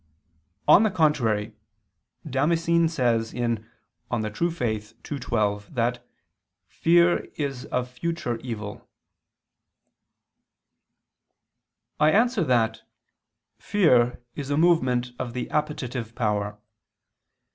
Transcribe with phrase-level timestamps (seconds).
[0.67, 1.53] On the contrary,
[2.27, 4.59] Damascene says (De Fide Orth.
[5.11, 6.03] ii, 12) that
[6.67, 8.89] fear is of future evil.
[11.99, 12.81] I answer that,
[13.59, 16.57] Fear is a movement of the appetitive power.